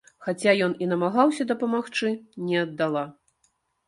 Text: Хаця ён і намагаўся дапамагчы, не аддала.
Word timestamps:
Хаця 0.27 0.53
ён 0.67 0.71
і 0.85 0.85
намагаўся 0.93 1.45
дапамагчы, 1.51 2.09
не 2.47 2.57
аддала. 2.63 3.05